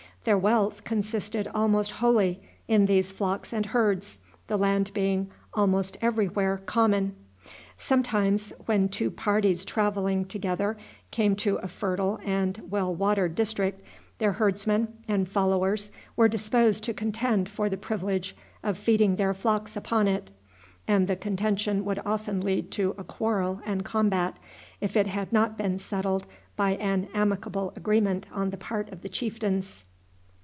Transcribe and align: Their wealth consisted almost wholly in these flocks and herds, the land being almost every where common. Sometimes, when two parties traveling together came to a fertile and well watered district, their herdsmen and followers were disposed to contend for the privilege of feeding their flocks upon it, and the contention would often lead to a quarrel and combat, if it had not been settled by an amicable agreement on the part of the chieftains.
Their 0.23 0.37
wealth 0.37 0.83
consisted 0.83 1.47
almost 1.47 1.93
wholly 1.93 2.43
in 2.67 2.85
these 2.85 3.11
flocks 3.11 3.51
and 3.51 3.65
herds, 3.65 4.19
the 4.45 4.55
land 4.55 4.91
being 4.93 5.31
almost 5.55 5.97
every 5.99 6.27
where 6.27 6.57
common. 6.59 7.15
Sometimes, 7.79 8.53
when 8.67 8.87
two 8.87 9.09
parties 9.09 9.65
traveling 9.65 10.25
together 10.25 10.77
came 11.09 11.35
to 11.37 11.55
a 11.57 11.67
fertile 11.67 12.19
and 12.23 12.61
well 12.69 12.93
watered 12.93 13.33
district, 13.33 13.81
their 14.19 14.33
herdsmen 14.33 14.89
and 15.07 15.27
followers 15.27 15.89
were 16.15 16.27
disposed 16.29 16.83
to 16.83 16.93
contend 16.93 17.49
for 17.49 17.67
the 17.67 17.75
privilege 17.75 18.35
of 18.61 18.77
feeding 18.77 19.15
their 19.15 19.33
flocks 19.33 19.75
upon 19.75 20.07
it, 20.07 20.29
and 20.87 21.07
the 21.07 21.15
contention 21.15 21.83
would 21.83 21.99
often 22.05 22.41
lead 22.41 22.69
to 22.69 22.93
a 22.95 23.03
quarrel 23.03 23.59
and 23.65 23.83
combat, 23.83 24.37
if 24.81 24.95
it 24.95 25.07
had 25.07 25.33
not 25.33 25.57
been 25.57 25.79
settled 25.79 26.27
by 26.55 26.75
an 26.75 27.07
amicable 27.15 27.73
agreement 27.75 28.27
on 28.31 28.51
the 28.51 28.57
part 28.57 28.87
of 28.91 29.01
the 29.01 29.09
chieftains. 29.09 29.85